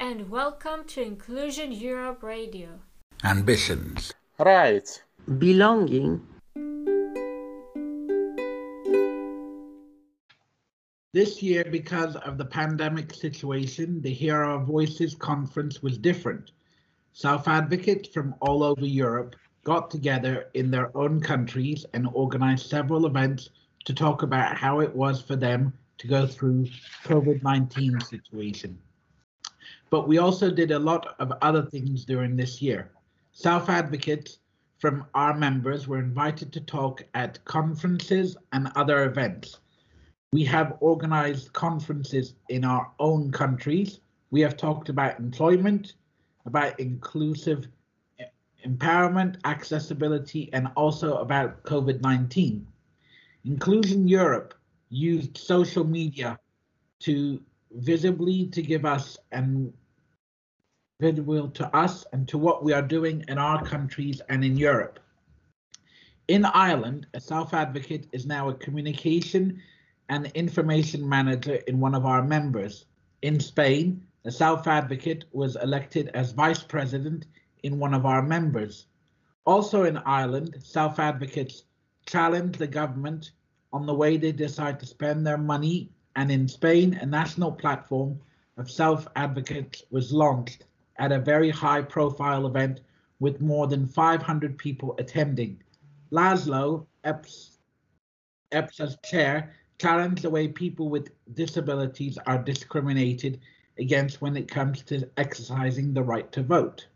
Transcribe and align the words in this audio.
and 0.00 0.28
welcome 0.28 0.84
to 0.84 1.02
Inclusion 1.02 1.72
Europe 1.72 2.22
Radio. 2.22 2.80
Ambitions. 3.24 4.12
Right. 4.38 4.88
belonging, 5.38 6.20
This 11.12 11.42
year, 11.42 11.64
because 11.70 12.14
of 12.16 12.36
the 12.36 12.44
pandemic 12.44 13.14
situation, 13.14 14.02
the 14.02 14.12
Hear 14.12 14.42
Our 14.42 14.62
Voices 14.62 15.14
conference 15.14 15.82
was 15.82 15.96
different. 15.96 16.50
Self 17.14 17.48
advocates 17.48 18.08
from 18.08 18.34
all 18.40 18.62
over 18.62 18.84
Europe 18.84 19.34
got 19.64 19.90
together 19.90 20.50
in 20.52 20.70
their 20.70 20.94
own 20.94 21.20
countries 21.20 21.86
and 21.94 22.06
organized 22.12 22.68
several 22.68 23.06
events 23.06 23.48
to 23.86 23.94
talk 23.94 24.22
about 24.22 24.58
how 24.58 24.80
it 24.80 24.94
was 24.94 25.22
for 25.22 25.36
them 25.36 25.72
to 25.98 26.06
go 26.06 26.26
through 26.26 26.66
COVID-19 27.04 28.02
situation. 28.02 28.78
But 29.90 30.08
we 30.08 30.18
also 30.18 30.50
did 30.50 30.70
a 30.70 30.78
lot 30.78 31.14
of 31.18 31.32
other 31.42 31.62
things 31.62 32.04
during 32.04 32.36
this 32.36 32.60
year. 32.60 32.90
Self 33.32 33.68
advocates 33.68 34.38
from 34.78 35.06
our 35.14 35.36
members 35.36 35.88
were 35.88 35.98
invited 35.98 36.52
to 36.52 36.60
talk 36.60 37.02
at 37.14 37.44
conferences 37.44 38.36
and 38.52 38.70
other 38.76 39.04
events. 39.04 39.58
We 40.32 40.44
have 40.44 40.76
organized 40.80 41.52
conferences 41.52 42.34
in 42.48 42.64
our 42.64 42.90
own 42.98 43.32
countries. 43.32 44.00
We 44.30 44.40
have 44.42 44.56
talked 44.56 44.88
about 44.88 45.18
employment, 45.18 45.94
about 46.44 46.78
inclusive 46.78 47.68
empowerment, 48.66 49.36
accessibility, 49.44 50.50
and 50.52 50.68
also 50.76 51.18
about 51.18 51.62
COVID 51.62 52.00
19. 52.02 52.66
Inclusion 53.44 54.08
Europe 54.08 54.54
used 54.88 55.38
social 55.38 55.84
media 55.84 56.38
to 57.00 57.40
visibly 57.72 58.46
to 58.48 58.62
give 58.62 58.84
us 58.84 59.18
and 59.32 59.72
visible 61.00 61.48
to 61.50 61.76
us 61.76 62.06
and 62.12 62.26
to 62.28 62.38
what 62.38 62.64
we 62.64 62.72
are 62.72 62.82
doing 62.82 63.24
in 63.28 63.38
our 63.38 63.64
countries 63.64 64.20
and 64.28 64.44
in 64.44 64.56
Europe. 64.56 64.98
In 66.28 66.44
Ireland, 66.44 67.06
a 67.14 67.20
self 67.20 67.54
advocate 67.54 68.08
is 68.12 68.26
now 68.26 68.48
a 68.48 68.54
communication 68.54 69.62
and 70.08 70.26
information 70.34 71.08
manager 71.08 71.56
in 71.66 71.80
one 71.80 71.94
of 71.94 72.06
our 72.06 72.22
members. 72.22 72.86
In 73.22 73.40
Spain, 73.40 74.04
a 74.24 74.30
self 74.30 74.66
advocate 74.66 75.24
was 75.32 75.56
elected 75.56 76.08
as 76.14 76.32
vice 76.32 76.62
president 76.62 77.26
in 77.62 77.78
one 77.78 77.94
of 77.94 78.06
our 78.06 78.22
members. 78.22 78.86
Also 79.44 79.84
in 79.84 79.98
Ireland, 79.98 80.56
self 80.62 80.98
advocates 80.98 81.62
challenge 82.06 82.56
the 82.56 82.66
government 82.66 83.32
on 83.72 83.86
the 83.86 83.94
way 83.94 84.16
they 84.16 84.32
decide 84.32 84.80
to 84.80 84.86
spend 84.86 85.26
their 85.26 85.38
money, 85.38 85.90
and 86.16 86.32
in 86.32 86.48
Spain, 86.48 86.94
a 86.94 87.06
national 87.06 87.52
platform 87.52 88.18
of 88.56 88.70
self 88.70 89.06
advocates 89.16 89.82
was 89.90 90.12
launched 90.12 90.64
at 90.96 91.12
a 91.12 91.18
very 91.18 91.50
high 91.50 91.82
profile 91.82 92.46
event 92.46 92.80
with 93.20 93.42
more 93.42 93.66
than 93.66 93.86
500 93.86 94.56
people 94.56 94.94
attending. 94.98 95.62
Laszlo, 96.10 96.86
EPS, 97.04 97.58
EPSA's 98.52 98.96
chair, 99.04 99.52
challenged 99.78 100.22
the 100.22 100.30
way 100.30 100.48
people 100.48 100.88
with 100.88 101.10
disabilities 101.34 102.18
are 102.26 102.42
discriminated 102.42 103.38
against 103.78 104.22
when 104.22 104.36
it 104.36 104.48
comes 104.48 104.82
to 104.82 105.08
exercising 105.18 105.92
the 105.92 106.02
right 106.02 106.32
to 106.32 106.42
vote. 106.42 106.86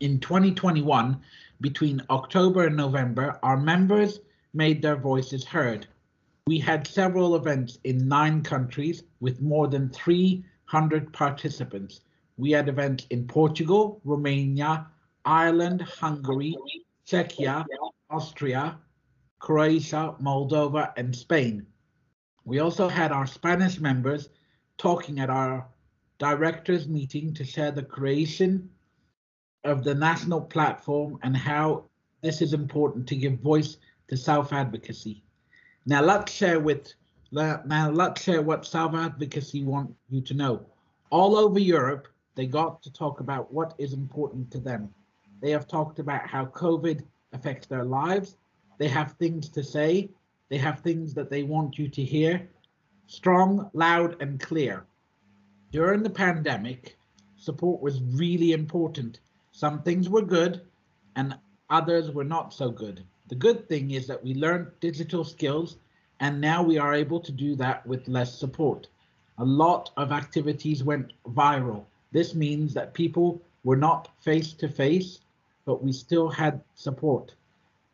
In 0.00 0.18
2021, 0.18 1.20
between 1.60 2.02
October 2.08 2.66
and 2.66 2.76
November, 2.76 3.38
our 3.42 3.58
members 3.58 4.20
made 4.54 4.80
their 4.80 4.96
voices 4.96 5.44
heard. 5.44 5.86
We 6.50 6.58
had 6.58 6.84
several 6.84 7.36
events 7.36 7.78
in 7.84 8.08
nine 8.08 8.42
countries 8.42 9.04
with 9.20 9.40
more 9.40 9.68
than 9.68 9.88
300 9.90 11.12
participants. 11.12 12.00
We 12.38 12.50
had 12.50 12.68
events 12.68 13.06
in 13.10 13.28
Portugal, 13.28 14.00
Romania, 14.02 14.88
Ireland, 15.24 15.80
Hungary, 15.82 16.56
Czechia, 17.06 17.64
Austria, 18.10 18.80
Croatia, 19.38 20.16
Moldova, 20.20 20.92
and 20.96 21.14
Spain. 21.14 21.68
We 22.44 22.58
also 22.58 22.88
had 22.88 23.12
our 23.12 23.28
Spanish 23.28 23.78
members 23.78 24.28
talking 24.76 25.20
at 25.20 25.30
our 25.30 25.68
directors 26.18 26.88
meeting 26.88 27.32
to 27.34 27.44
share 27.44 27.70
the 27.70 27.84
creation 27.84 28.68
of 29.62 29.84
the 29.84 29.94
national 29.94 30.40
platform 30.40 31.16
and 31.22 31.36
how 31.36 31.84
this 32.22 32.42
is 32.42 32.54
important 32.54 33.06
to 33.06 33.14
give 33.14 33.38
voice 33.38 33.76
to 34.08 34.16
self 34.16 34.52
advocacy. 34.52 35.22
Now 35.86 36.02
let's 36.02 36.32
share 36.32 36.60
with 36.60 36.92
now 37.32 37.90
let's 37.90 38.22
share 38.22 38.42
what 38.42 38.66
self 38.66 38.94
advocacy 38.94 39.64
want 39.64 39.94
you 40.08 40.20
to 40.22 40.34
know. 40.34 40.66
All 41.10 41.36
over 41.36 41.58
Europe, 41.58 42.08
they 42.34 42.46
got 42.46 42.82
to 42.82 42.92
talk 42.92 43.20
about 43.20 43.52
what 43.52 43.74
is 43.78 43.92
important 43.92 44.50
to 44.52 44.58
them. 44.58 44.92
They 45.40 45.50
have 45.50 45.66
talked 45.66 45.98
about 45.98 46.26
how 46.26 46.46
COVID 46.46 47.02
affects 47.32 47.66
their 47.66 47.84
lives. 47.84 48.36
They 48.78 48.88
have 48.88 49.12
things 49.12 49.48
to 49.50 49.62
say. 49.62 50.10
They 50.48 50.58
have 50.58 50.80
things 50.80 51.14
that 51.14 51.30
they 51.30 51.44
want 51.44 51.78
you 51.78 51.88
to 51.88 52.04
hear. 52.04 52.48
Strong, 53.06 53.70
loud, 53.72 54.20
and 54.20 54.38
clear. 54.38 54.84
During 55.72 56.02
the 56.02 56.10
pandemic, 56.10 56.98
support 57.36 57.80
was 57.80 58.02
really 58.02 58.52
important. 58.52 59.20
Some 59.52 59.82
things 59.82 60.08
were 60.08 60.22
good 60.22 60.62
and 61.16 61.36
others 61.70 62.10
were 62.10 62.24
not 62.24 62.52
so 62.52 62.70
good. 62.70 63.04
The 63.30 63.36
good 63.36 63.68
thing 63.68 63.92
is 63.92 64.08
that 64.08 64.24
we 64.24 64.34
learned 64.34 64.72
digital 64.80 65.22
skills 65.22 65.76
and 66.18 66.40
now 66.40 66.64
we 66.64 66.78
are 66.78 66.92
able 66.92 67.20
to 67.20 67.30
do 67.30 67.54
that 67.56 67.86
with 67.86 68.08
less 68.08 68.36
support. 68.36 68.88
A 69.38 69.44
lot 69.44 69.92
of 69.96 70.10
activities 70.10 70.82
went 70.82 71.12
viral. 71.28 71.84
This 72.10 72.34
means 72.34 72.74
that 72.74 72.92
people 72.92 73.40
were 73.62 73.76
not 73.76 74.08
face 74.20 74.52
to 74.54 74.68
face, 74.68 75.20
but 75.64 75.80
we 75.80 75.92
still 75.92 76.28
had 76.28 76.60
support. 76.74 77.36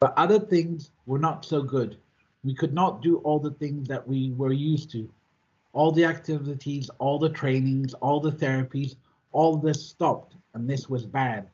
But 0.00 0.14
other 0.16 0.38
things 0.38 0.90
were 1.04 1.18
not 1.18 1.44
so 1.44 1.60
good. 1.60 1.98
We 2.42 2.54
could 2.54 2.72
not 2.72 3.02
do 3.02 3.18
all 3.18 3.38
the 3.38 3.50
things 3.50 3.88
that 3.88 4.08
we 4.08 4.32
were 4.32 4.54
used 4.54 4.90
to. 4.92 5.06
All 5.74 5.92
the 5.92 6.06
activities, 6.06 6.88
all 6.98 7.18
the 7.18 7.28
trainings, 7.28 7.92
all 7.92 8.20
the 8.20 8.32
therapies, 8.32 8.96
all 9.32 9.58
this 9.58 9.86
stopped, 9.86 10.34
and 10.54 10.66
this 10.66 10.88
was 10.88 11.04
bad. 11.04 11.50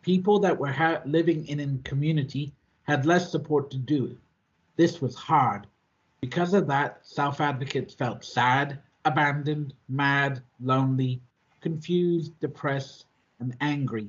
People 0.00 0.38
that 0.38 0.58
were 0.58 1.02
living 1.04 1.46
in 1.46 1.60
a 1.60 1.88
community 1.88 2.54
had 2.86 3.04
less 3.04 3.30
support 3.30 3.70
to 3.70 3.76
do 3.76 4.06
it. 4.06 4.16
This 4.76 5.00
was 5.00 5.14
hard. 5.14 5.66
Because 6.20 6.54
of 6.54 6.66
that, 6.68 7.06
self 7.06 7.40
advocates 7.40 7.94
felt 7.94 8.24
sad, 8.24 8.80
abandoned, 9.04 9.74
mad, 9.88 10.42
lonely, 10.60 11.20
confused, 11.60 12.38
depressed, 12.40 13.06
and 13.40 13.56
angry. 13.60 14.08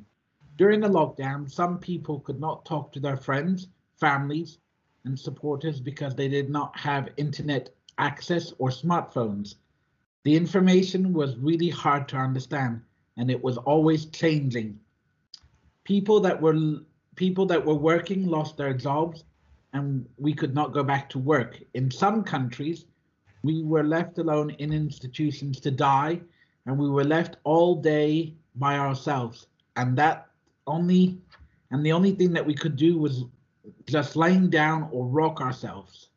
During 0.58 0.80
the 0.80 0.90
lockdown, 0.90 1.50
some 1.50 1.80
people 1.80 2.20
could 2.20 2.40
not 2.40 2.66
talk 2.66 2.92
to 2.94 3.00
their 3.00 3.18
friends, 3.18 3.68
families, 3.96 4.58
and 5.06 5.20
supporters 5.20 5.80
because 5.80 6.16
they 6.16 6.28
did 6.28 6.50
not 6.50 6.78
have 6.78 7.10
internet 7.18 7.70
access 7.98 8.54
or 8.60 8.70
smartphones. 8.70 9.56
The 10.24 10.36
information 10.36 11.14
was 11.14 11.38
really 11.38 11.70
hard 11.70 12.08
to 12.10 12.18
understand 12.18 12.82
and 13.18 13.32
it 13.32 13.44
was 13.44 13.58
always 13.58 14.06
changing. 14.06 14.80
People 15.84 16.20
that 16.20 16.42
were 16.42 16.82
people 17.18 17.46
that 17.48 17.66
were 17.66 17.76
working 17.76 18.26
lost 18.26 18.56
their 18.56 18.74
jobs 18.74 19.26
and 19.74 20.08
we 20.18 20.34
could 20.34 20.56
not 20.56 20.72
go 20.72 20.84
back 20.84 21.10
to 21.10 21.20
work. 21.20 21.60
In 21.74 21.92
some 21.92 22.24
countries, 22.24 22.86
we 23.44 23.64
were 23.64 23.84
left 23.84 24.18
alone 24.20 24.52
in 24.52 24.72
institutions 24.72 25.60
to 25.62 25.72
die 25.72 26.22
and 26.66 26.78
we 26.78 26.90
were 26.90 27.04
left 27.04 27.38
all 27.44 27.76
day 27.76 28.34
by 28.56 28.78
ourselves 28.78 29.48
and 29.76 29.98
that 29.98 30.28
only 30.66 31.20
and 31.72 31.86
the 31.86 31.92
only 31.92 32.14
thing 32.14 32.32
that 32.34 32.46
we 32.46 32.54
could 32.54 32.78
do 32.78 32.98
was 32.98 33.26
just 33.88 34.16
laying 34.16 34.50
down 34.50 34.88
or 34.92 35.06
rock 35.06 35.42
ourselves. 35.42 36.10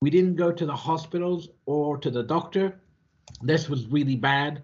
We 0.00 0.10
didn't 0.10 0.36
go 0.36 0.52
to 0.52 0.66
the 0.66 0.76
hospitals 0.76 1.48
or 1.64 1.96
to 1.98 2.10
the 2.10 2.22
doctor. 2.22 2.80
This 3.42 3.68
was 3.70 3.86
really 3.86 4.16
bad. 4.16 4.62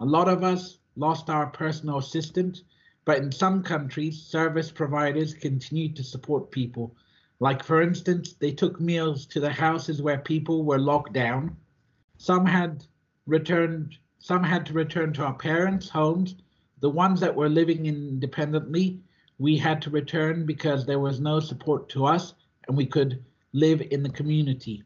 A 0.00 0.04
lot 0.06 0.28
of 0.28 0.42
us 0.42 0.78
lost 0.96 1.28
our 1.28 1.48
personal 1.48 1.98
assistant, 1.98 2.62
but 3.08 3.22
in 3.22 3.32
some 3.32 3.62
countries, 3.62 4.20
service 4.20 4.70
providers 4.70 5.32
continued 5.32 5.96
to 5.96 6.04
support 6.04 6.50
people. 6.50 6.94
Like, 7.40 7.64
for 7.64 7.80
instance, 7.80 8.34
they 8.34 8.52
took 8.52 8.82
meals 8.82 9.24
to 9.28 9.40
the 9.40 9.48
houses 9.48 10.02
where 10.02 10.18
people 10.18 10.62
were 10.62 10.78
locked 10.78 11.14
down. 11.14 11.56
Some 12.18 12.44
had 12.44 12.84
returned, 13.24 13.96
some 14.18 14.44
had 14.44 14.66
to 14.66 14.74
return 14.74 15.14
to 15.14 15.24
our 15.24 15.32
parents' 15.32 15.88
homes. 15.88 16.34
The 16.80 16.90
ones 16.90 17.18
that 17.20 17.34
were 17.34 17.48
living 17.48 17.86
independently, 17.86 19.00
we 19.38 19.56
had 19.56 19.80
to 19.82 19.90
return 19.90 20.44
because 20.44 20.84
there 20.84 21.00
was 21.00 21.18
no 21.18 21.40
support 21.40 21.88
to 21.88 22.04
us 22.04 22.34
and 22.66 22.76
we 22.76 22.84
could 22.84 23.24
live 23.54 23.80
in 23.90 24.02
the 24.02 24.10
community. 24.10 24.82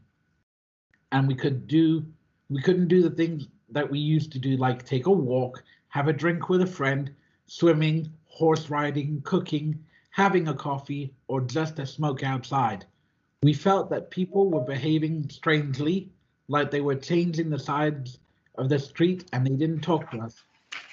And 1.11 1.27
we 1.27 1.35
could 1.35 1.67
do, 1.67 2.07
we 2.49 2.63
couldn't 2.63 2.87
do 2.87 3.03
the 3.03 3.17
things 3.17 3.49
that 3.71 3.91
we 3.91 3.99
used 3.99 4.31
to 4.31 4.39
do, 4.39 4.57
like 4.59 4.87
take 4.87 5.07
a 5.07 5.11
walk, 5.11 5.65
have 5.89 6.07
a 6.07 6.13
drink 6.13 6.49
with 6.49 6.63
a 6.63 6.67
friend, 6.67 7.13
swimming, 7.47 8.11
horse 8.27 8.71
riding, 8.71 9.21
cooking, 9.23 9.85
having 10.11 10.49
a 10.49 10.55
coffee, 10.55 11.15
or 11.29 11.41
just 11.41 11.79
a 11.79 11.87
smoke 11.87 12.23
outside. 12.23 12.85
We 13.43 13.53
felt 13.53 13.91
that 13.91 14.11
people 14.11 14.51
were 14.51 14.61
behaving 14.61 15.29
strangely, 15.31 16.11
like 16.49 16.71
they 16.71 16.81
were 16.81 16.95
changing 16.95 17.51
the 17.51 17.59
sides 17.59 18.19
of 18.57 18.69
the 18.69 18.79
street 18.79 19.29
and 19.33 19.47
they 19.47 19.57
didn't 19.57 19.81
talk 19.81 20.11
to 20.11 20.21
us. 20.21 20.45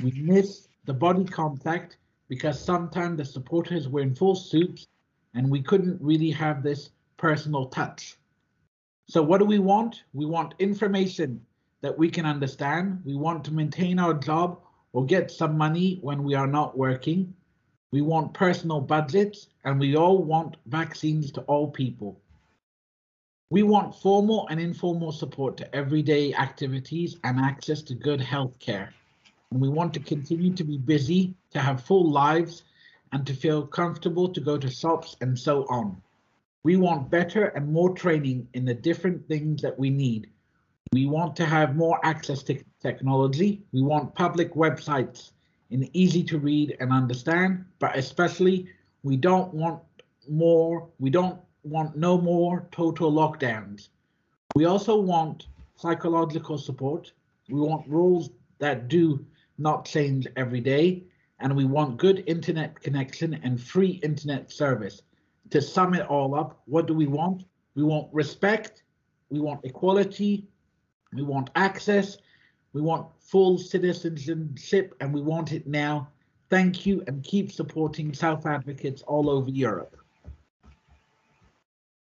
We 0.01 0.12
missed 0.12 0.69
the 0.86 0.94
body 0.94 1.25
contact 1.25 1.98
because 2.28 2.60
sometimes 2.60 3.18
the 3.18 3.25
supporters 3.25 3.88
were 3.88 4.01
in 4.01 4.16
full 4.16 4.36
suits 4.36 4.88
and 5.34 5.50
we 5.50 5.62
couldn't 5.62 6.01
really 6.01 6.31
have 6.31 6.63
this 6.63 6.90
personal 7.18 7.68
touch. 7.68 8.16
So 9.07 9.22
what 9.22 9.40
do 9.40 9.46
we 9.46 9.60
want? 9.60 10.04
We 10.13 10.25
want 10.25 10.54
information 10.60 11.46
that 11.81 11.98
we 11.98 12.10
can 12.10 12.25
understand. 12.25 13.01
We 13.06 13.16
want 13.16 13.44
to 13.46 13.54
maintain 13.54 14.00
our 14.00 14.13
job 14.13 14.62
or 14.94 15.06
get 15.06 15.31
some 15.31 15.57
money 15.57 16.00
when 16.01 16.24
we 16.24 16.33
are 16.33 16.47
not 16.47 16.77
working. 16.77 17.33
We 17.91 18.01
want 18.01 18.33
personal 18.33 18.81
budgets 18.81 19.47
and 19.63 19.80
we 19.80 19.95
all 19.95 20.24
want 20.24 20.57
vaccines 20.65 21.31
to 21.33 21.41
all 21.41 21.69
people. 21.69 22.19
We 23.51 23.63
want 23.63 23.95
formal 23.95 24.47
and 24.50 24.59
informal 24.59 25.12
support 25.12 25.57
to 25.57 25.75
everyday 25.75 26.33
activities 26.36 27.18
and 27.24 27.39
access 27.39 27.81
to 27.83 27.95
good 27.95 28.21
health 28.21 28.59
care. 28.59 28.94
And 29.51 29.59
we 29.59 29.69
want 29.69 29.94
to 29.95 30.00
continue 30.00 30.53
to 30.53 30.63
be 30.63 30.77
busy, 30.77 31.33
to 31.51 31.59
have 31.59 31.81
full 31.81 32.12
lives, 32.12 32.63
and 33.12 33.25
to 33.25 33.33
feel 33.33 33.65
comfortable 33.65 34.30
to 34.30 34.39
go 34.39 34.57
to 34.57 34.69
shops 34.69 35.15
and 35.21 35.38
so 35.38 35.65
on. 35.68 36.00
We 36.63 36.77
want 36.77 37.09
better 37.09 37.45
and 37.45 37.74
more 37.74 37.95
training 37.95 38.47
in 38.53 38.65
the 38.65 38.75
different 38.75 39.27
things 39.27 39.63
that 39.63 39.80
we 39.80 39.89
need. 39.89 40.30
We 40.91 41.07
want 41.07 41.36
to 41.38 41.45
have 41.45 41.75
more 41.75 42.00
access 42.03 42.44
to 42.44 42.63
technology. 42.81 43.62
We 43.72 43.81
want 43.81 44.16
public 44.16 44.54
websites 44.54 45.31
in 45.70 45.90
easy 45.94 46.24
to 46.24 46.40
read 46.40 46.78
and 46.80 46.92
understand, 46.92 47.66
but 47.80 47.98
especially 47.98 48.68
we 49.04 49.18
don't 49.18 49.54
want 49.54 49.81
more, 50.28 50.88
we 51.00 51.10
don't 51.10 51.40
want 51.64 51.96
no 51.96 52.18
more 52.18 52.68
total 52.72 53.12
lockdowns. 53.12 53.90
We 54.56 54.66
also 54.66 55.00
want 55.00 55.48
psychological 55.76 56.58
support. 56.58 57.12
We 57.50 57.60
want 57.60 57.88
rules 57.88 58.30
that 58.60 58.88
do 58.88 59.25
not 59.58 59.86
change 59.86 60.28
every 60.36 60.62
day. 60.62 61.04
And 61.40 61.56
we 61.56 61.66
want 61.66 61.98
good 61.98 62.24
internet 62.28 62.80
connection 62.82 63.34
and 63.44 63.62
free 63.62 64.00
internet 64.04 64.52
service. 64.52 65.02
To 65.52 65.62
sum 65.62 65.94
it 65.94 66.06
all 66.08 66.36
up, 66.36 66.62
what 66.66 66.86
do 66.86 66.94
we 66.94 67.08
want? 67.08 67.44
We 67.75 67.84
want 67.84 68.14
respect, 68.14 68.84
we 69.30 69.40
want 69.40 69.64
equality, 69.64 70.46
we 71.14 71.22
want 71.22 71.50
access, 71.56 72.18
we 72.74 72.81
want 72.81 73.07
full 73.19 73.57
citizenship, 73.57 74.95
and 75.00 75.13
we 75.13 75.21
want 75.21 75.51
it 75.51 75.68
now. 75.68 76.10
Thank 76.50 76.86
you 76.86 77.04
and 77.07 77.24
keep 77.24 77.51
supporting 77.51 78.13
self 78.13 78.45
advocates 78.45 79.01
all 79.04 79.30
over 79.30 79.50
Europe. 79.50 79.99